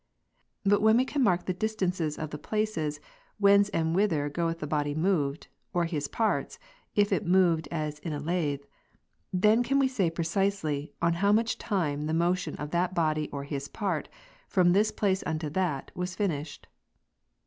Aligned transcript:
But 0.63 0.81
when 0.81 0.97
we 0.97 1.05
can 1.05 1.21
mark 1.21 1.45
the 1.45 1.53
distances 1.53 2.17
of 2.17 2.31
the 2.31 2.39
places, 2.39 2.99
whence 3.37 3.69
and 3.69 3.93
whither 3.93 4.29
goeth 4.29 4.57
the 4.57 4.65
body 4.65 4.95
moved, 4.95 5.45
or 5.73 5.85
his 5.85 6.07
parts, 6.07 6.57
if 6.95 7.13
it 7.13 7.23
moved 7.27 7.67
as 7.69 7.99
in 7.99 8.11
a 8.11 8.19
lathe, 8.19 8.63
then 9.31 9.61
can 9.61 9.77
we 9.77 9.87
say 9.87 10.09
precisely, 10.09 10.91
in 11.03 11.13
how 11.13 11.31
much 11.31 11.59
time 11.59 12.07
the 12.07 12.15
motion 12.15 12.55
of 12.55 12.71
that 12.71 12.95
body 12.95 13.29
or 13.29 13.43
his 13.43 13.67
part, 13.67 14.09
from 14.47 14.71
this 14.73 14.91
place 14.91 15.21
unto 15.27 15.51
that, 15.51 15.91
M'as 15.95 16.15
finished. 16.15 16.65